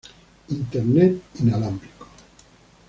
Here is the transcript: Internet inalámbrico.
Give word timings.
Internet 0.57 1.13
inalámbrico. 1.41 2.05